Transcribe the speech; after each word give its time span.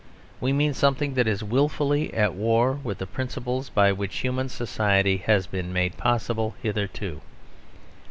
We 0.39 0.51
mean 0.51 0.73
something 0.73 1.13
that 1.13 1.27
is 1.27 1.43
wilfully 1.43 2.11
at 2.11 2.33
war 2.33 2.79
with 2.83 2.97
the 2.97 3.05
principles 3.05 3.69
by 3.69 3.91
which 3.91 4.17
human 4.17 4.49
society 4.49 5.17
has 5.27 5.45
been 5.45 5.71
made 5.71 5.95
possible 5.95 6.55
hitherto. 6.63 7.21